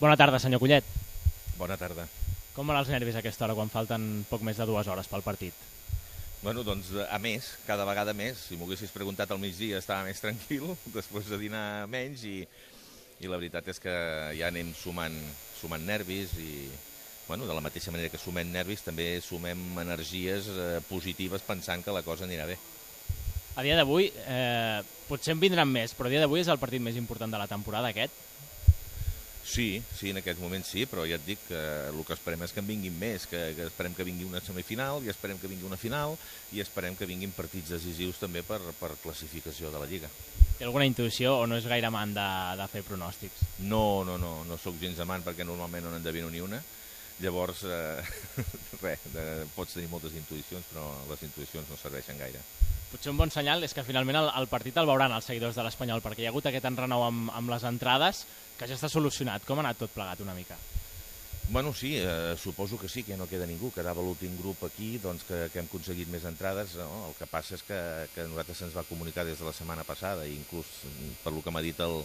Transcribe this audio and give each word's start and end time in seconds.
Bona 0.00 0.16
tarda, 0.18 0.40
senyor 0.42 0.58
Collet. 0.58 0.86
Bona 1.54 1.76
tarda. 1.78 2.08
Com 2.50 2.66
van 2.66 2.80
els 2.80 2.88
nervis 2.90 3.14
a 3.14 3.20
aquesta 3.22 3.44
hora 3.46 3.54
quan 3.54 3.68
falten 3.70 4.24
poc 4.26 4.42
més 4.42 4.58
de 4.58 4.64
dues 4.66 4.88
hores 4.90 5.06
pel 5.06 5.22
partit? 5.22 5.54
Bueno, 6.40 6.64
doncs, 6.66 6.88
a 7.06 7.18
més, 7.22 7.52
cada 7.62 7.86
vegada 7.86 8.10
més. 8.10 8.40
Si 8.48 8.58
m'ho 8.58 8.66
haguessis 8.66 8.90
preguntat 8.90 9.30
al 9.30 9.38
migdia 9.38 9.78
estava 9.78 10.02
més 10.02 10.18
tranquil, 10.18 10.66
després 10.96 11.30
de 11.30 11.38
dinar 11.38 11.86
menys, 11.86 12.26
i, 12.26 12.42
i 13.22 13.30
la 13.30 13.38
veritat 13.38 13.70
és 13.70 13.78
que 13.78 13.94
ja 14.34 14.50
anem 14.50 14.74
sumant, 14.74 15.14
sumant 15.60 15.86
nervis 15.86 16.34
i, 16.42 16.66
bueno, 17.28 17.46
de 17.46 17.54
la 17.54 17.62
mateixa 17.62 17.94
manera 17.94 18.10
que 18.10 18.18
sumem 18.18 18.50
nervis, 18.50 18.82
també 18.82 19.08
sumem 19.22 19.62
energies 19.86 20.50
eh, 20.50 20.68
positives 20.90 21.46
pensant 21.46 21.86
que 21.86 21.94
la 21.94 22.02
cosa 22.02 22.26
anirà 22.26 22.50
bé. 22.50 22.58
A 23.54 23.62
dia 23.62 23.78
d'avui, 23.78 24.10
eh, 24.10 24.82
potser 25.06 25.38
en 25.38 25.46
vindran 25.46 25.70
més, 25.70 25.94
però 25.94 26.10
a 26.10 26.16
dia 26.18 26.26
d'avui 26.26 26.42
és 26.42 26.50
el 26.50 26.58
partit 26.58 26.82
més 26.82 26.98
important 26.98 27.30
de 27.30 27.38
la 27.38 27.46
temporada, 27.46 27.94
aquest. 27.94 28.24
Sí, 29.44 29.82
sí, 29.94 30.08
en 30.10 30.16
aquest 30.16 30.40
moment 30.40 30.64
sí, 30.64 30.86
però 30.88 31.04
ja 31.04 31.18
et 31.18 31.26
dic 31.26 31.42
que 31.50 31.58
el 31.90 31.98
que 32.08 32.16
esperem 32.16 32.42
és 32.46 32.52
que 32.54 32.62
en 32.62 32.68
vinguin 32.68 32.94
més, 32.96 33.26
que, 33.28 33.40
que 33.54 33.66
esperem 33.68 33.92
que 33.94 34.06
vingui 34.08 34.24
una 34.24 34.40
semifinal, 34.40 35.04
i 35.04 35.12
esperem 35.12 35.38
que 35.38 35.50
vingui 35.50 35.68
una 35.68 35.76
final, 35.76 36.16
i 36.56 36.62
esperem 36.64 36.96
que 36.96 37.08
vinguin 37.08 37.34
partits 37.36 37.74
decisius 37.76 38.22
també 38.22 38.40
per, 38.42 38.62
per 38.80 38.94
classificació 39.02 39.68
de 39.70 39.82
la 39.82 39.90
Lliga. 39.90 40.08
Té 40.56 40.64
alguna 40.64 40.88
intuïció 40.88 41.36
o 41.42 41.46
no 41.50 41.58
és 41.60 41.68
gaire 41.68 41.90
amant 41.90 42.16
de, 42.16 42.28
de 42.56 42.70
fer 42.72 42.82
pronòstics? 42.88 43.44
No, 43.68 44.02
no, 44.08 44.16
no, 44.22 44.38
no 44.48 44.58
sóc 44.58 44.80
gens 44.80 45.02
amant 45.04 45.26
perquè 45.26 45.44
normalment 45.44 45.84
no 45.84 45.92
n'endevino 45.92 46.32
ni 46.32 46.40
una, 46.40 46.62
llavors, 47.20 47.66
eh, 47.68 48.00
res, 48.84 49.04
de, 49.12 49.26
pots 49.54 49.76
tenir 49.76 49.92
moltes 49.92 50.16
intuïcions, 50.16 50.72
però 50.72 50.88
les 51.12 51.28
intuïcions 51.28 51.68
no 51.68 51.80
serveixen 51.84 52.16
gaire 52.22 52.40
potser 52.94 53.10
un 53.10 53.18
bon 53.18 53.32
senyal 53.34 53.66
és 53.66 53.74
que 53.74 53.84
finalment 53.86 54.20
el, 54.20 54.30
el 54.38 54.46
partit 54.50 54.78
el 54.78 54.86
veuran 54.86 55.12
els 55.16 55.26
seguidors 55.26 55.58
de 55.58 55.66
l'Espanyol, 55.66 56.02
perquè 56.04 56.22
hi 56.22 56.28
ha 56.28 56.32
hagut 56.32 56.46
aquest 56.50 56.70
enrenou 56.70 57.02
amb, 57.08 57.32
amb 57.34 57.50
les 57.50 57.66
entrades 57.66 58.24
que 58.58 58.70
ja 58.70 58.78
està 58.78 58.90
solucionat. 58.92 59.42
Com 59.48 59.58
ha 59.58 59.66
anat 59.66 59.82
tot 59.82 59.92
plegat 59.94 60.22
una 60.22 60.36
mica? 60.36 60.58
Bueno, 61.48 61.74
sí, 61.74 61.98
eh, 61.98 62.36
suposo 62.40 62.78
que 62.78 62.88
sí, 62.88 63.02
que 63.02 63.18
no 63.20 63.26
queda 63.28 63.46
ningú. 63.46 63.68
Quedava 63.74 64.02
l'últim 64.02 64.32
grup 64.38 64.62
aquí, 64.64 64.94
doncs 65.02 65.26
que, 65.28 65.42
que 65.52 65.60
hem 65.60 65.68
aconseguit 65.68 66.08
més 66.08 66.24
entrades. 66.24 66.78
No? 66.80 67.08
El 67.10 67.18
que 67.18 67.28
passa 67.28 67.58
és 67.58 67.64
que, 67.66 67.80
que 68.14 68.24
nosaltres 68.30 68.62
se'ns 68.62 68.76
va 68.76 68.86
comunicar 68.88 69.26
des 69.28 69.42
de 69.42 69.48
la 69.48 69.52
setmana 69.52 69.84
passada, 69.84 70.24
i 70.24 70.38
inclús 70.38 70.70
per 71.24 71.34
lo 71.34 71.42
que 71.44 71.52
m'ha 71.52 71.64
dit 71.66 71.82
el, 71.84 72.00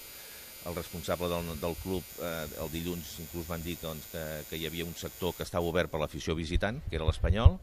el 0.68 0.76
responsable 0.76 1.30
del, 1.32 1.54
del 1.62 1.76
club, 1.84 2.04
eh, 2.22 2.48
el 2.64 2.72
dilluns 2.74 3.14
inclús 3.24 3.48
van 3.48 3.64
dir 3.64 3.78
doncs, 3.82 4.10
que, 4.12 4.24
que 4.50 4.60
hi 4.60 4.68
havia 4.68 4.88
un 4.88 4.96
sector 5.00 5.36
que 5.38 5.46
estava 5.48 5.70
obert 5.70 5.92
per 5.92 6.02
l'afició 6.02 6.36
visitant, 6.36 6.82
que 6.90 7.00
era 7.00 7.08
l'Espanyol, 7.08 7.56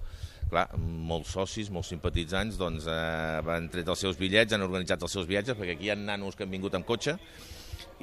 clar, 0.50 0.66
molts 0.78 1.34
socis, 1.36 1.70
molts 1.74 1.92
simpatitzants, 1.92 2.56
doncs 2.60 2.88
eh, 2.88 3.42
han 3.56 3.68
tret 3.72 3.92
els 3.92 4.06
seus 4.06 4.18
bitllets, 4.20 4.56
han 4.56 4.64
organitzat 4.64 5.02
els 5.02 5.18
seus 5.18 5.28
viatges, 5.28 5.58
perquè 5.58 5.76
aquí 5.76 5.90
hi 5.90 5.92
ha 5.94 5.98
nanos 6.00 6.38
que 6.38 6.46
han 6.46 6.54
vingut 6.54 6.78
amb 6.78 6.88
cotxe, 6.88 7.18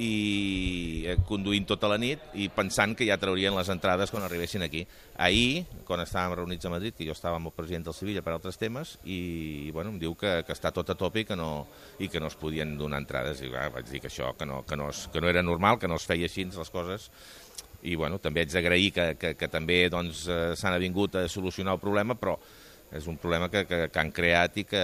i 0.01 1.03
eh, 1.05 1.17
conduint 1.27 1.67
tota 1.69 1.89
la 1.91 1.99
nit 2.01 2.33
i 2.33 2.47
pensant 2.49 2.95
que 2.97 3.05
ja 3.05 3.19
traurien 3.21 3.53
les 3.53 3.69
entrades 3.69 4.09
quan 4.09 4.25
arribessin 4.25 4.65
aquí. 4.65 4.81
Ahir, 5.21 5.65
quan 5.85 6.01
estàvem 6.01 6.33
reunits 6.39 6.65
a 6.65 6.71
Madrid, 6.73 6.95
que 6.97 7.05
jo 7.05 7.13
estava 7.13 7.37
amb 7.37 7.51
el 7.51 7.55
president 7.55 7.85
del 7.87 7.97
Sevilla 7.97 8.23
per 8.25 8.33
altres 8.33 8.57
temes, 8.57 8.97
i 9.05 9.69
bueno, 9.75 9.93
em 9.93 10.01
diu 10.01 10.17
que, 10.17 10.39
que 10.47 10.55
està 10.55 10.73
tot 10.73 10.89
a 10.89 10.97
tope 10.97 11.21
i 11.21 11.27
que 11.29 11.37
no, 11.37 11.67
i 12.01 12.09
que 12.09 12.21
no 12.23 12.31
es 12.31 12.39
podien 12.39 12.75
donar 12.79 13.03
entrades. 13.03 13.43
I 13.45 13.53
clar, 13.53 13.69
vaig 13.75 13.89
dir 13.91 14.01
que 14.01 14.09
això, 14.09 14.33
que 14.39 14.49
no, 14.49 14.63
que, 14.65 14.79
no 14.79 14.89
es, 14.89 15.05
que 15.13 15.21
no 15.21 15.29
era 15.29 15.45
normal, 15.45 15.77
que 15.79 15.91
no 15.91 16.01
es 16.01 16.09
feia 16.09 16.29
així 16.29 16.47
les 16.49 16.73
coses, 16.73 17.11
i 17.83 17.95
bueno, 17.99 18.17
també 18.23 18.43
haig 18.43 18.51
d'agrair 18.53 18.91
que, 18.95 19.07
que, 19.19 19.33
que 19.37 19.49
també 19.51 19.83
doncs, 19.91 20.25
eh, 20.31 20.53
s'han 20.59 20.73
avingut 20.73 21.19
a 21.19 21.27
solucionar 21.29 21.75
el 21.75 21.81
problema, 21.83 22.15
però 22.15 22.37
és 22.93 23.07
un 23.09 23.17
problema 23.17 23.49
que, 23.49 23.63
que, 23.65 23.79
que 23.89 23.99
han 23.99 24.11
creat 24.13 24.59
i 24.61 24.63
que, 24.69 24.83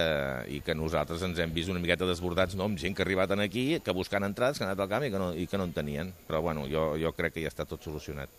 i 0.50 0.60
que 0.66 0.74
nosaltres 0.74 1.22
ens 1.26 1.38
hem 1.38 1.52
vist 1.54 1.70
una 1.70 1.82
miqueta 1.82 2.08
desbordats 2.08 2.56
no? 2.58 2.66
amb 2.66 2.80
gent 2.80 2.96
que 2.96 3.04
ha 3.04 3.06
arribat 3.06 3.32
aquí, 3.38 3.78
que 3.84 3.94
buscant 3.94 4.26
entrades, 4.26 4.58
que 4.58 4.66
han 4.66 4.72
anat 4.72 4.82
al 4.82 4.90
camp 4.90 5.06
i 5.06 5.10
que 5.14 5.20
no, 5.22 5.32
i 5.34 5.46
que 5.46 5.58
no 5.60 5.68
en 5.68 5.74
tenien. 5.76 6.10
Però 6.26 6.42
bueno, 6.42 6.66
jo, 6.70 6.94
jo 6.98 7.12
crec 7.14 7.36
que 7.36 7.44
ja 7.44 7.52
està 7.52 7.66
tot 7.68 7.86
solucionat. 7.86 8.32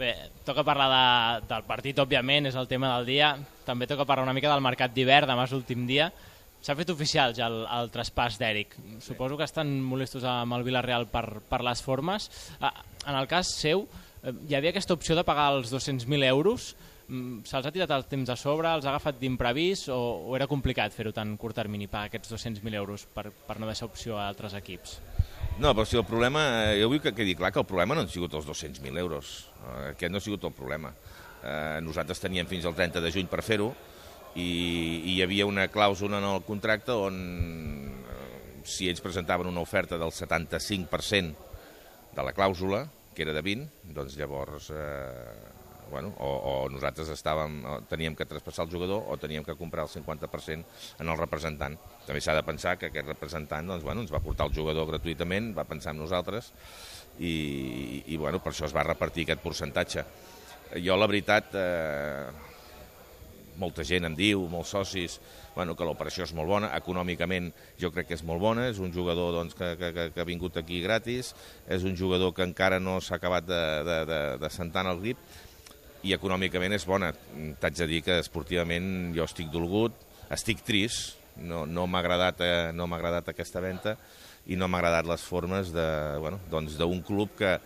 Bé, 0.00 0.14
toca 0.46 0.64
parlar 0.64 0.88
de, 0.88 1.46
del 1.48 1.64
partit, 1.68 1.98
òbviament, 2.00 2.48
és 2.48 2.56
el 2.56 2.68
tema 2.68 2.94
del 2.94 3.08
dia. 3.08 3.34
També 3.66 3.88
toca 3.88 4.06
parlar 4.08 4.24
una 4.24 4.36
mica 4.36 4.52
del 4.52 4.64
mercat 4.64 4.94
d'hivern, 4.96 5.28
demà 5.28 5.44
és 5.48 5.52
l'últim 5.52 5.84
dia. 5.88 6.10
S'ha 6.60 6.76
fet 6.76 6.92
oficial 6.92 7.32
ja 7.36 7.48
el, 7.48 7.62
el 7.72 7.90
traspàs 7.92 8.36
d'Eric. 8.40 8.76
Suposo 9.04 9.36
que 9.40 9.48
estan 9.48 9.74
molestos 9.84 10.24
amb 10.28 10.56
el 10.56 10.64
Villarreal 10.64 11.06
per, 11.08 11.40
per 11.48 11.60
les 11.64 11.80
formes. 11.84 12.28
Ah, 12.60 12.72
en 13.08 13.16
el 13.16 13.28
cas 13.28 13.52
seu, 13.56 13.86
eh, 14.22 14.32
hi 14.48 14.56
havia 14.56 14.72
aquesta 14.72 14.96
opció 14.96 15.16
de 15.16 15.24
pagar 15.24 15.50
els 15.56 15.72
200.000 15.72 16.28
euros. 16.28 16.74
Mm, 17.10 17.42
se'ls 17.42 17.66
ha 17.66 17.72
tirat 17.74 17.90
el 17.90 18.04
temps 18.06 18.30
a 18.30 18.36
sobre, 18.38 18.70
els 18.70 18.86
ha 18.86 18.92
agafat 18.92 19.16
d'imprevist 19.18 19.88
o, 19.90 19.98
o 20.30 20.36
era 20.38 20.46
complicat 20.50 20.94
fer-ho 20.94 21.10
tan 21.14 21.32
curt 21.40 21.58
termini, 21.58 21.88
pagar 21.90 22.06
aquests 22.06 22.30
200.000 22.36 22.78
euros 22.78 23.06
per, 23.10 23.32
per 23.48 23.56
no 23.58 23.66
deixar 23.66 23.88
opció 23.90 24.14
a 24.14 24.28
altres 24.28 24.54
equips? 24.54 25.00
No, 25.58 25.72
però 25.74 25.84
si 25.84 25.98
el 25.98 26.06
problema, 26.06 26.44
eh, 26.70 26.78
jo 26.78 26.86
vull 26.92 27.02
que 27.02 27.12
quedi 27.16 27.34
clar 27.34 27.50
que 27.50 27.58
el 27.64 27.66
problema 27.66 27.96
no 27.98 28.04
han 28.04 28.12
sigut 28.12 28.36
els 28.38 28.46
200.000 28.46 29.02
euros. 29.02 29.32
Eh, 29.58 29.90
aquest 29.90 30.14
no 30.14 30.22
ha 30.22 30.24
sigut 30.24 30.46
el 30.46 30.54
problema. 30.54 30.94
Eh, 31.42 31.80
nosaltres 31.82 32.22
teníem 32.22 32.46
fins 32.46 32.68
al 32.68 32.78
30 32.78 33.02
de 33.02 33.10
juny 33.10 33.26
per 33.32 33.42
fer-ho, 33.42 33.72
i, 34.38 34.46
i 35.10 35.16
hi 35.16 35.22
havia 35.24 35.48
una 35.50 35.66
clàusula 35.66 36.20
en 36.22 36.28
el 36.28 36.44
contracte 36.46 36.94
on 36.94 37.16
eh, 38.06 38.62
si 38.62 38.86
ells 38.86 39.02
presentaven 39.02 39.50
una 39.50 39.64
oferta 39.66 39.98
del 39.98 40.14
75% 40.14 41.48
de 42.14 42.22
la 42.22 42.34
clàusula, 42.36 42.84
que 43.14 43.26
era 43.26 43.34
de 43.34 43.42
20, 43.42 43.90
doncs 43.96 44.14
llavors 44.18 44.70
eh, 44.70 45.58
bueno, 45.90 46.12
o, 46.18 46.30
o 46.30 46.52
nosaltres 46.72 47.10
estàvem, 47.12 47.60
teníem 47.90 48.16
que 48.16 48.26
traspassar 48.28 48.66
el 48.66 48.72
jugador 48.72 49.04
o 49.10 49.18
teníem 49.20 49.44
que 49.44 49.56
comprar 49.58 49.84
el 49.86 49.92
50% 49.92 51.00
en 51.02 51.10
el 51.10 51.18
representant. 51.18 51.76
També 52.06 52.22
s'ha 52.22 52.36
de 52.38 52.46
pensar 52.46 52.76
que 52.78 52.90
aquest 52.90 53.10
representant 53.10 53.68
doncs, 53.68 53.84
bueno, 53.84 54.04
ens 54.06 54.14
va 54.14 54.22
portar 54.24 54.48
el 54.48 54.54
jugador 54.56 54.88
gratuïtament, 54.92 55.52
va 55.56 55.68
pensar 55.68 55.94
en 55.94 56.02
nosaltres 56.04 56.52
i, 57.18 58.04
i 58.06 58.16
bueno, 58.16 58.40
per 58.40 58.54
això 58.54 58.68
es 58.68 58.76
va 58.76 58.86
repartir 58.86 59.26
aquest 59.26 59.42
percentatge. 59.44 60.06
Jo, 60.78 60.94
la 60.96 61.08
veritat, 61.10 61.54
eh, 61.58 62.30
molta 63.60 63.84
gent 63.84 64.06
em 64.08 64.16
diu, 64.16 64.46
molts 64.48 64.72
socis, 64.76 65.18
bueno, 65.54 65.74
que 65.76 65.86
l'operació 65.86 66.24
és 66.24 66.32
molt 66.36 66.48
bona, 66.48 66.70
econòmicament 66.78 67.50
jo 67.80 67.90
crec 67.92 68.10
que 68.10 68.16
és 68.16 68.24
molt 68.26 68.40
bona, 68.42 68.68
és 68.70 68.78
un 68.80 68.94
jugador 68.94 69.34
doncs, 69.34 69.56
que, 69.58 69.74
que, 69.80 70.06
que 70.14 70.22
ha 70.22 70.28
vingut 70.28 70.56
aquí 70.60 70.80
gratis, 70.84 71.34
és 71.68 71.84
un 71.84 71.98
jugador 71.98 72.32
que 72.36 72.46
encara 72.46 72.80
no 72.80 73.00
s'ha 73.02 73.18
acabat 73.18 73.48
de, 73.48 73.62
de, 73.88 73.98
de, 74.08 74.20
de 74.40 74.52
sentar 74.54 74.86
en 74.86 74.94
el 74.94 75.02
grip, 75.02 75.24
i 76.06 76.14
econòmicament 76.16 76.76
és 76.76 76.86
bona. 76.88 77.12
T'haig 77.60 77.78
de 77.82 77.88
dir 77.90 78.02
que 78.06 78.20
esportivament 78.22 79.14
jo 79.16 79.26
estic 79.26 79.50
dolgut, 79.52 79.96
estic 80.32 80.64
trist, 80.66 81.16
no, 81.40 81.64
no 81.66 81.86
m'ha 81.86 82.00
agradat, 82.02 82.42
eh, 82.44 82.70
no 82.76 82.86
agradat 83.00 83.30
aquesta 83.32 83.62
venda 83.64 83.96
i 84.50 84.56
no 84.56 84.68
m'ha 84.68 84.80
agradat 84.80 85.08
les 85.08 85.24
formes 85.24 85.72
d'un 85.74 86.20
bueno, 86.22 86.40
doncs 86.50 86.76
club 87.06 87.36
que, 87.38 87.58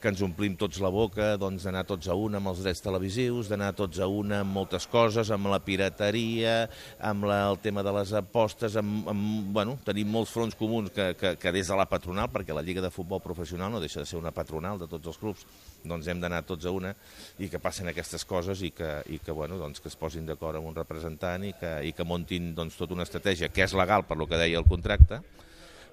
que 0.00 0.10
ens 0.12 0.20
omplim 0.22 0.54
tots 0.58 0.78
la 0.82 0.90
boca, 0.94 1.32
doncs 1.40 1.64
d'anar 1.66 1.84
tots 1.88 2.08
a 2.08 2.14
una 2.18 2.38
amb 2.38 2.52
els 2.52 2.62
drets 2.62 2.82
televisius, 2.84 3.48
d'anar 3.50 3.72
tots 3.76 3.98
a 3.98 4.06
una 4.06 4.42
amb 4.44 4.54
moltes 4.54 4.86
coses, 4.90 5.32
amb 5.34 5.50
la 5.50 5.58
pirateria, 5.64 6.68
amb 7.02 7.26
la, 7.28 7.40
el 7.50 7.58
tema 7.64 7.82
de 7.86 7.94
les 7.96 8.12
apostes, 8.18 8.76
amb, 8.78 9.08
amb, 9.10 9.48
bueno, 9.54 9.78
tenim 9.86 10.10
molts 10.14 10.34
fronts 10.34 10.58
comuns 10.58 10.92
que, 10.94 11.10
que, 11.18 11.34
que 11.40 11.52
des 11.54 11.70
de 11.70 11.78
la 11.78 11.88
patronal, 11.90 12.30
perquè 12.32 12.54
la 12.54 12.62
Lliga 12.62 12.84
de 12.84 12.92
Futbol 12.94 13.22
Professional 13.24 13.72
no 13.74 13.82
deixa 13.82 14.04
de 14.04 14.06
ser 14.10 14.20
una 14.20 14.34
patronal 14.34 14.78
de 14.78 14.88
tots 14.90 15.10
els 15.10 15.18
clubs, 15.18 15.46
doncs 15.84 16.06
hem 16.08 16.22
d'anar 16.22 16.44
tots 16.46 16.66
a 16.66 16.74
una 16.74 16.94
i 17.38 17.50
que 17.50 17.62
passen 17.62 17.90
aquestes 17.90 18.24
coses 18.28 18.62
i 18.62 18.70
que, 18.70 18.92
i 19.10 19.18
que, 19.18 19.34
bueno, 19.34 19.58
doncs 19.58 19.82
que 19.82 19.90
es 19.90 19.98
posin 19.98 20.26
d'acord 20.28 20.60
amb 20.60 20.70
un 20.70 20.78
representant 20.78 21.44
i 21.48 21.52
que, 21.58 21.74
i 21.88 21.92
que 21.92 22.06
montin 22.06 22.52
doncs, 22.54 22.78
tota 22.78 22.94
una 22.94 23.06
estratègia 23.06 23.50
que 23.50 23.66
és 23.66 23.74
legal 23.74 24.06
per 24.06 24.18
lo 24.18 24.30
que 24.30 24.38
deia 24.38 24.62
el 24.62 24.68
contracte, 24.68 25.22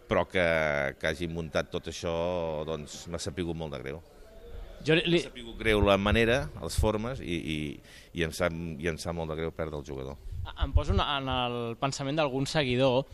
però 0.10 0.26
que, 0.30 0.46
que 1.00 1.10
hagin 1.10 1.34
muntat 1.34 1.72
tot 1.74 1.90
això 1.92 2.14
doncs 2.68 3.06
m'ha 3.10 3.22
sapigut 3.22 3.58
molt 3.58 3.76
de 3.76 3.82
greu. 3.84 4.02
Jo 4.86 5.00
li... 5.00 5.18
M'ha 5.18 5.32
sapigut 5.32 5.58
greu 5.58 5.82
la 5.82 5.98
manera, 5.98 6.46
les 6.62 6.78
formes, 6.78 7.22
i, 7.24 7.42
i, 7.56 7.58
i, 8.14 8.24
em 8.26 8.34
sap, 8.36 8.54
i 8.54 8.90
em 8.92 9.02
sap 9.02 9.18
molt 9.18 9.34
de 9.34 9.42
greu 9.42 9.54
perdre 9.56 9.80
el 9.82 9.86
jugador. 9.88 10.18
Em 10.62 10.72
poso 10.76 10.94
en 10.94 11.30
el 11.32 11.56
pensament 11.82 12.20
d'algun 12.20 12.46
seguidor, 12.46 13.08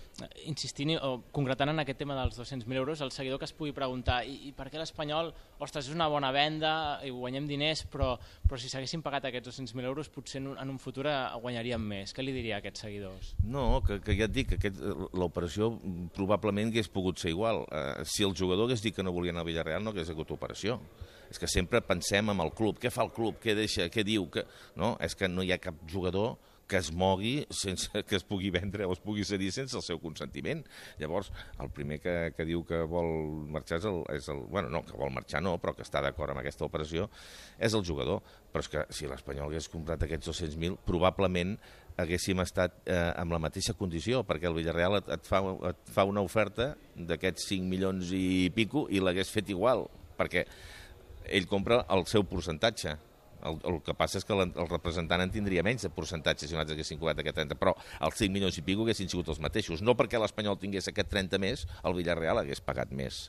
insistint 0.52 0.98
o 1.00 1.14
concretant 1.32 1.72
en 1.72 1.80
aquest 1.80 2.02
tema 2.02 2.18
dels 2.18 2.36
200.000 2.36 2.76
euros, 2.76 3.00
el 3.00 3.14
seguidor 3.16 3.40
que 3.40 3.48
es 3.48 3.54
pugui 3.56 3.72
preguntar 3.72 4.18
i, 4.28 4.34
i 4.50 4.52
per 4.52 4.68
què 4.68 4.82
l'Espanyol, 4.82 5.32
ostres, 5.64 5.88
és 5.88 5.96
una 5.96 6.10
bona 6.12 6.34
venda 6.36 6.74
i 7.08 7.14
guanyem 7.16 7.48
diners, 7.48 7.86
però, 7.94 8.10
però 8.44 8.60
si 8.60 8.68
s'haguessin 8.68 9.04
pagat 9.06 9.30
aquests 9.30 9.48
200.000 9.62 9.88
euros 9.88 10.12
potser 10.12 10.42
en 10.42 10.52
un, 10.52 10.58
en 10.60 10.76
un 10.76 10.82
futur 10.82 11.08
guanyaríem 11.08 11.88
més. 11.94 12.12
Què 12.12 12.26
li 12.26 12.36
diria 12.36 12.58
a 12.58 12.62
aquests 12.62 12.84
seguidors? 12.84 13.32
No, 13.48 13.80
que, 13.88 14.02
que 14.04 14.18
ja 14.20 14.28
et 14.28 14.36
dic 14.36 14.58
que 14.60 14.74
l'operació 15.16 15.72
probablement 16.18 16.74
hagués 16.74 16.92
pogut 16.92 17.24
ser 17.24 17.32
igual. 17.32 17.64
Uh, 17.72 18.04
si 18.04 18.28
el 18.28 18.36
jugador 18.36 18.68
hagués 18.68 18.84
dit 18.84 18.96
que 18.96 19.08
no 19.08 19.16
volia 19.16 19.32
anar 19.32 19.46
al 19.46 19.52
Villarreal 19.54 19.88
no 19.88 19.96
hagués 19.96 20.12
hagut 20.12 20.36
operació 20.36 20.82
és 21.32 21.40
que 21.40 21.50
sempre 21.50 21.82
pensem 21.88 22.30
en 22.34 22.44
el 22.44 22.54
club, 22.56 22.80
què 22.82 22.92
fa 22.94 23.06
el 23.08 23.14
club, 23.16 23.40
què 23.42 23.56
deixa, 23.58 23.88
què 23.92 24.04
diu, 24.08 24.28
que... 24.32 24.46
no, 24.76 24.98
és 25.02 25.16
que 25.16 25.32
no 25.32 25.46
hi 25.46 25.54
ha 25.56 25.62
cap 25.64 25.80
jugador 25.90 26.36
que 26.72 26.80
es 26.80 26.88
mogui 26.96 27.46
sense 27.52 28.04
que 28.08 28.16
es 28.16 28.24
pugui 28.24 28.48
vendre 28.56 28.86
o 28.88 28.94
es 28.96 29.02
pugui 29.04 29.26
cedir 29.28 29.50
sense 29.52 29.76
el 29.76 29.84
seu 29.84 30.00
consentiment. 30.00 30.62
Llavors, 31.02 31.28
el 31.60 31.68
primer 31.76 31.98
que, 32.00 32.14
que 32.38 32.46
diu 32.48 32.64
que 32.68 32.80
vol 32.88 33.12
marxar 33.52 33.82
és 33.82 33.88
el, 33.90 34.00
és 34.16 34.30
el... 34.32 34.40
Bueno, 34.48 34.72
no, 34.72 34.86
que 34.88 34.96
vol 34.96 35.12
marxar 35.12 35.44
no, 35.44 35.58
però 35.60 35.76
que 35.76 35.84
està 35.84 36.00
d'acord 36.06 36.32
amb 36.32 36.40
aquesta 36.40 36.64
operació, 36.64 37.10
és 37.60 37.76
el 37.76 37.84
jugador. 37.84 38.24
Però 38.54 38.64
és 38.64 38.72
que 38.72 38.86
si 38.96 39.12
l'Espanyol 39.12 39.52
hagués 39.52 39.68
comprat 39.72 40.08
aquests 40.08 40.32
200.000, 40.32 40.80
probablement 40.88 41.58
haguéssim 42.00 42.40
estat 42.40 42.80
eh, 42.88 42.96
amb 43.20 43.36
la 43.36 43.44
mateixa 43.44 43.76
condició, 43.76 44.24
perquè 44.24 44.48
el 44.48 44.56
Villarreal 44.56 45.02
et, 45.02 45.12
et, 45.18 45.28
fa, 45.28 45.44
et 45.74 45.92
fa 45.92 46.08
una 46.08 46.24
oferta 46.24 46.72
d'aquests 46.96 47.52
5 47.52 47.68
milions 47.68 48.16
i 48.16 48.48
pico 48.56 48.88
i 48.88 49.04
l'hagués 49.04 49.32
fet 49.34 49.52
igual, 49.52 49.90
perquè 50.16 50.48
ell 51.30 51.48
compra 51.50 51.84
el 51.94 52.06
seu 52.10 52.26
percentatge. 52.28 52.98
El, 53.42 53.58
el 53.66 53.80
que 53.82 53.96
passa 53.98 54.20
és 54.20 54.26
que 54.28 54.36
el, 54.36 54.52
representant 54.70 55.24
en 55.24 55.32
tindria 55.34 55.64
menys 55.66 55.88
de 55.88 55.90
percentatge 55.94 56.46
si 56.46 56.54
nosaltres 56.54 56.78
haguéssim 56.78 57.00
cobrat 57.02 57.24
aquest 57.24 57.40
30, 57.40 57.58
però 57.58 57.74
els 58.06 58.20
5 58.22 58.34
milions 58.36 58.60
i 58.62 58.66
pico 58.66 58.86
haguessin 58.86 59.10
sigut 59.10 59.32
els 59.34 59.42
mateixos. 59.42 59.82
No 59.82 59.98
perquè 59.98 60.22
l'Espanyol 60.22 60.60
tingués 60.62 60.92
aquest 60.92 61.10
30 61.10 61.42
més, 61.42 61.66
el 61.82 61.98
Villarreal 61.98 62.44
hagués 62.44 62.62
pagat 62.62 62.94
més. 62.94 63.26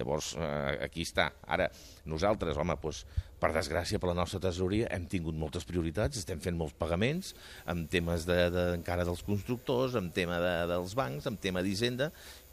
Llavors, 0.00 0.34
eh, 0.40 0.78
aquí 0.86 1.04
està. 1.04 1.30
Ara, 1.46 1.68
nosaltres, 2.08 2.56
home, 2.56 2.76
doncs, 2.80 3.04
per 3.40 3.52
desgràcia 3.54 4.00
per 4.00 4.10
la 4.10 4.16
nostra 4.18 4.40
tesoria, 4.42 4.88
hem 4.92 5.06
tingut 5.08 5.36
moltes 5.36 5.64
prioritats, 5.68 6.20
estem 6.20 6.40
fent 6.44 6.56
molts 6.56 6.76
pagaments, 6.80 7.32
amb 7.72 7.88
temes 7.92 8.26
de, 8.28 8.38
de, 8.52 8.64
encara 8.76 9.06
dels 9.08 9.22
constructors, 9.24 9.96
amb 9.96 10.12
tema 10.16 10.40
de, 10.42 10.54
dels 10.72 10.96
bancs, 10.98 11.28
amb 11.28 11.40
tema 11.40 11.64
d'Hisenda, 11.64 12.10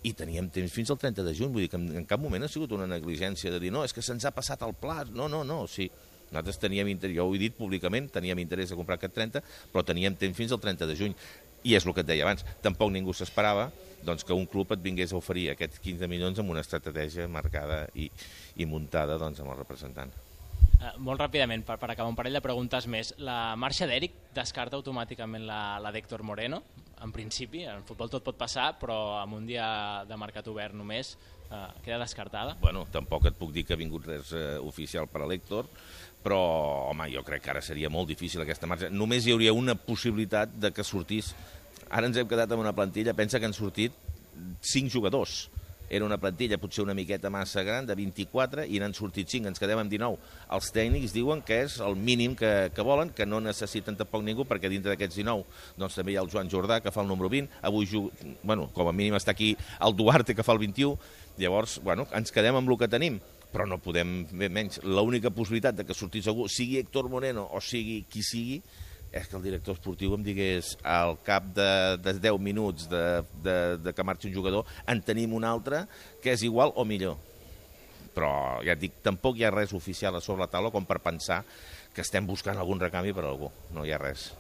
i 0.08 0.14
teníem 0.16 0.48
temps 0.54 0.72
fins 0.72 0.92
al 0.94 1.00
30 1.02 1.26
de 1.28 1.34
juny, 1.36 1.52
vull 1.52 1.66
dir 1.66 1.72
que 1.74 1.80
en, 1.80 1.90
en 2.04 2.08
cap 2.08 2.22
moment 2.24 2.46
ha 2.46 2.52
sigut 2.52 2.76
una 2.78 2.88
negligència 2.88 3.52
de 3.52 3.60
dir 3.64 3.74
no, 3.76 3.84
és 3.84 3.96
que 3.96 4.06
se'ns 4.06 4.28
ha 4.28 4.36
passat 4.36 4.64
el 4.68 4.78
pla, 4.80 5.02
no, 5.12 5.28
no, 5.32 5.44
no, 5.48 5.66
sí, 5.72 5.90
nosaltres 6.32 6.60
teníem 6.60 6.90
interès, 6.92 7.16
jo 7.16 7.26
ho 7.28 7.36
he 7.36 7.40
dit 7.40 7.56
públicament, 7.56 8.10
teníem 8.12 8.40
interès 8.44 8.72
de 8.72 8.78
comprar 8.80 8.98
aquest 9.00 9.16
30, 9.16 9.44
però 9.72 9.84
teníem 9.88 10.16
temps 10.20 10.36
fins 10.36 10.52
al 10.52 10.60
30 10.64 10.90
de 10.90 10.98
juny. 11.00 11.16
I 11.64 11.76
és 11.78 11.86
el 11.86 11.96
que 11.96 12.04
et 12.06 12.10
deia 12.10 12.28
abans, 12.28 12.46
tampoc 12.62 12.94
ningú 12.94 13.16
s'esperava 13.16 13.72
doncs, 14.06 14.24
que 14.24 14.36
un 14.38 14.46
club 14.50 14.72
et 14.76 14.84
vingués 14.84 15.14
a 15.14 15.18
oferir 15.18 15.50
aquests 15.52 15.82
15 15.84 16.08
milions 16.12 16.40
amb 16.40 16.54
una 16.54 16.64
estratègia 16.66 17.28
marcada 17.32 17.86
i, 17.96 18.12
i 18.58 18.70
muntada 18.70 19.18
doncs, 19.18 19.42
amb 19.42 19.54
el 19.54 19.62
representant. 19.64 20.14
Uh, 20.78 20.92
molt 21.02 21.18
ràpidament, 21.24 21.64
per, 21.66 21.80
per 21.82 21.90
acabar 21.90 22.12
un 22.12 22.18
parell 22.18 22.38
de 22.38 22.44
preguntes 22.44 22.86
més. 22.86 23.14
La 23.18 23.56
marxa 23.58 23.88
d'Eric 23.90 24.14
descarta 24.36 24.78
automàticament 24.78 25.48
la, 25.48 25.62
la 25.82 25.94
d'Héctor 25.96 26.22
Moreno? 26.22 26.62
En 27.02 27.14
principi, 27.14 27.64
en 27.66 27.82
futbol 27.86 28.12
tot 28.14 28.26
pot 28.26 28.38
passar, 28.38 28.72
però 28.82 29.18
amb 29.20 29.38
un 29.38 29.46
dia 29.50 29.68
de 30.10 30.18
mercat 30.18 30.46
obert 30.50 30.78
només 30.78 31.16
uh, 31.50 31.72
queda 31.86 31.98
descartada? 32.02 32.56
Bueno, 32.62 32.86
tampoc 32.94 33.26
et 33.30 33.38
puc 33.38 33.54
dir 33.54 33.66
que 33.66 33.74
ha 33.74 33.80
vingut 33.80 34.06
res 34.06 34.34
uh, 34.38 34.58
oficial 34.66 35.10
per 35.10 35.24
a 35.26 35.30
l'Héctor, 35.30 35.70
però, 36.22 36.40
home, 36.92 37.10
jo 37.14 37.26
crec 37.26 37.46
que 37.46 37.54
ara 37.54 37.62
seria 37.66 37.90
molt 37.94 38.10
difícil 38.10 38.42
aquesta 38.44 38.70
marxa. 38.70 38.90
Només 38.94 39.26
hi 39.26 39.34
hauria 39.34 39.58
una 39.58 39.78
possibilitat 39.78 40.54
de 40.62 40.74
que 40.74 40.86
sortís... 40.86 41.34
Ara 41.88 42.10
ens 42.10 42.18
hem 42.20 42.28
quedat 42.28 42.52
amb 42.52 42.60
una 42.66 42.76
plantilla, 42.76 43.14
pensa 43.16 43.40
que 43.40 43.48
han 43.48 43.56
sortit 43.56 43.94
cinc 44.60 44.92
jugadors. 44.92 45.46
Era 45.90 46.06
una 46.06 46.18
plantilla 46.20 46.60
potser 46.60 46.84
una 46.84 46.96
miqueta 46.98 47.30
massa 47.34 47.64
gran, 47.64 47.88
de 47.88 47.96
24, 47.96 48.66
i 48.68 48.82
n'han 48.82 48.96
sortit 48.98 49.30
5, 49.32 49.48
ens 49.52 49.62
quedem 49.62 49.80
amb 49.80 49.92
19. 49.92 50.20
Els 50.58 50.74
tècnics 50.76 51.16
diuen 51.16 51.44
que 51.48 51.62
és 51.66 51.78
el 51.84 51.96
mínim 51.96 52.36
que, 52.36 52.52
que 52.76 52.86
volen, 52.86 53.14
que 53.16 53.26
no 53.26 53.40
necessiten 53.44 53.96
tampoc 54.00 54.26
ningú, 54.26 54.48
perquè 54.50 54.72
dintre 54.72 54.94
d'aquests 54.94 55.22
19 55.22 55.46
doncs 55.80 55.96
també 56.00 56.14
hi 56.14 56.20
ha 56.20 56.26
el 56.26 56.32
Joan 56.34 56.52
Jordà, 56.52 56.82
que 56.84 56.92
fa 56.92 57.04
el 57.06 57.10
número 57.12 57.32
20, 57.32 57.62
avui, 57.70 57.88
bueno, 58.44 58.68
com 58.76 58.92
a 58.92 58.96
mínim 58.96 59.16
està 59.18 59.32
aquí 59.36 59.54
el 59.80 59.96
Duarte, 59.96 60.36
que 60.36 60.46
fa 60.46 60.56
el 60.58 60.62
21, 60.66 60.98
llavors, 61.40 61.80
bueno, 61.86 62.08
ens 62.18 62.34
quedem 62.34 62.58
amb 62.60 62.70
el 62.70 62.80
que 62.82 62.92
tenim 62.92 63.20
però 63.48 63.64
no 63.64 63.80
podem 63.80 64.26
menys. 64.36 64.82
L'única 64.84 65.32
possibilitat 65.34 65.78
de 65.80 65.86
que 65.88 65.96
sortís 65.96 66.28
algú, 66.28 66.50
sigui 66.52 66.82
Héctor 66.82 67.08
Moreno 67.10 67.48
o 67.48 67.62
sigui 67.64 68.02
qui 68.12 68.24
sigui, 68.26 68.60
és 69.20 69.30
que 69.30 69.38
el 69.38 69.46
director 69.46 69.78
esportiu 69.78 70.14
em 70.16 70.24
digués 70.26 70.76
al 70.86 71.18
cap 71.26 71.50
de, 71.56 71.98
de 72.04 72.14
10 72.20 72.40
minuts 72.44 72.88
de, 72.92 73.04
de, 73.44 73.58
de 73.82 73.94
que 73.94 74.06
marxi 74.06 74.30
un 74.30 74.36
jugador 74.36 74.70
en 74.88 75.02
tenim 75.06 75.34
un 75.38 75.48
altre 75.48 75.86
que 76.24 76.34
és 76.36 76.46
igual 76.48 76.74
o 76.76 76.86
millor. 76.86 77.18
Però 78.18 78.32
ja 78.66 78.74
et 78.74 78.82
dic, 78.82 78.98
tampoc 79.06 79.38
hi 79.38 79.46
ha 79.46 79.54
res 79.54 79.76
oficial 79.78 80.18
a 80.18 80.24
sobre 80.24 80.46
la 80.46 80.52
taula 80.52 80.74
com 80.74 80.86
per 80.86 81.00
pensar 81.04 81.44
que 81.94 82.06
estem 82.06 82.26
buscant 82.30 82.58
algun 82.58 82.82
recanvi 82.82 83.14
per 83.14 83.26
algú. 83.26 83.52
No 83.74 83.86
hi 83.86 83.94
ha 83.94 84.02
res. 84.02 84.32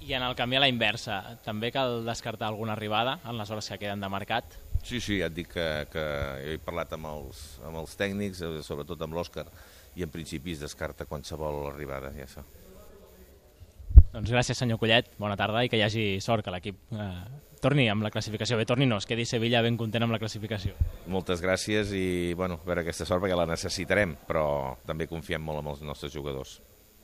I 0.00 0.14
en 0.16 0.24
el 0.26 0.34
canvi 0.36 0.58
a 0.58 0.62
la 0.64 0.68
inversa, 0.70 1.20
també 1.44 1.70
cal 1.74 2.04
descartar 2.06 2.48
alguna 2.48 2.74
arribada 2.76 3.18
en 3.24 3.38
les 3.38 3.50
hores 3.50 3.68
que 3.70 3.78
queden 3.80 4.02
de 4.02 4.10
mercat? 4.12 4.56
Sí, 4.82 5.00
sí, 5.00 5.18
ja 5.20 5.28
et 5.28 5.36
dic 5.36 5.50
que, 5.52 5.66
que 5.92 6.04
he 6.46 6.56
parlat 6.64 6.94
amb 6.96 7.10
els, 7.10 7.42
amb 7.68 7.82
els 7.82 7.94
tècnics, 8.00 8.40
eh, 8.46 8.62
sobretot 8.64 9.04
amb 9.04 9.16
l'Òscar, 9.16 9.46
i 9.98 10.06
en 10.06 10.12
principi 10.12 10.56
es 10.56 10.64
descarta 10.64 11.08
qualsevol 11.08 11.66
arribada, 11.68 12.14
ja 12.16 12.24
això. 12.24 12.46
Doncs 14.10 14.32
gràcies, 14.34 14.58
senyor 14.58 14.80
Collet, 14.82 15.12
bona 15.22 15.36
tarda 15.38 15.62
i 15.62 15.68
que 15.70 15.78
hi 15.78 15.84
hagi 15.86 16.04
sort, 16.24 16.42
que 16.42 16.50
l'equip 16.50 16.78
eh, 16.98 17.10
torni 17.62 17.84
amb 17.92 18.02
la 18.02 18.10
classificació. 18.10 18.58
Bé, 18.58 18.66
torni 18.66 18.88
no, 18.90 18.98
es 18.98 19.06
quedi 19.06 19.26
Sevilla 19.28 19.62
ben 19.62 19.76
content 19.78 20.02
amb 20.02 20.16
la 20.16 20.18
classificació. 20.18 20.74
Moltes 21.14 21.42
gràcies 21.44 21.92
i, 21.94 22.34
bueno, 22.38 22.58
a 22.58 22.66
veure 22.66 22.82
aquesta 22.82 23.06
sort 23.06 23.22
perquè 23.22 23.38
la 23.38 23.46
necessitarem, 23.46 24.16
però 24.26 24.74
també 24.88 25.06
confiem 25.10 25.44
molt 25.46 25.62
en 25.62 25.70
els 25.74 25.86
nostres 25.86 26.14
jugadors. 26.16 26.58